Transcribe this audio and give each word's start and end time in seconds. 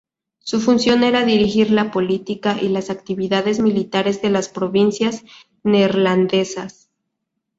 Su 0.39 0.59
función 0.61 1.03
era 1.03 1.25
dirigir 1.25 1.69
la 1.69 1.91
política 1.91 2.57
y 2.59 2.69
las 2.69 2.89
actividades 2.89 3.59
militares 3.59 4.19
de 4.19 4.31
las 4.31 4.49
provincias 4.49 5.23
neerlandesas. 5.61 6.89